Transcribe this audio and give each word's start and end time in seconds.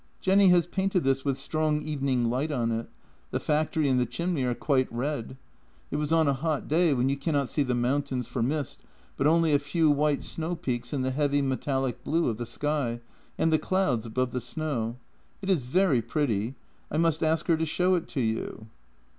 "Jenny 0.19 0.47
has 0.49 0.65
painted 0.65 1.03
this 1.03 1.23
with 1.23 1.37
strong 1.37 1.83
evening 1.83 2.27
light 2.27 2.49
on 2.51 2.71
it. 2.71 2.89
The 3.29 3.39
factory 3.39 3.87
and 3.87 3.99
the 3.99 4.07
chimney 4.07 4.43
are 4.45 4.55
quite 4.55 4.91
red. 4.91 5.37
It 5.91 5.97
was 5.97 6.11
on 6.11 6.27
a 6.27 6.33
hot 6.33 6.67
day, 6.67 6.91
when 6.95 7.07
you 7.07 7.15
cannot 7.15 7.49
see 7.49 7.61
the 7.61 7.75
mountains 7.75 8.27
for 8.27 8.41
mist, 8.41 8.81
but 9.15 9.27
only 9.27 9.53
a 9.53 9.59
few 9.59 9.91
white 9.91 10.23
snow 10.23 10.55
peaks 10.55 10.91
in 10.91 11.03
the 11.03 11.11
heavy 11.11 11.43
metallic 11.43 12.03
blue 12.03 12.29
of 12.29 12.37
the 12.37 12.47
sky, 12.47 12.99
and 13.37 13.53
the 13.53 13.59
clouds 13.59 14.07
above 14.07 14.31
the 14.31 14.41
snow. 14.41 14.95
It 15.39 15.51
is 15.51 15.61
very 15.61 16.01
pretty. 16.01 16.55
I 16.89 16.97
must 16.97 17.21
ask 17.21 17.45
her 17.45 17.57
to 17.57 17.65
show 17.67 17.93
it 17.93 18.07
to 18.07 18.21
you." 18.21 18.69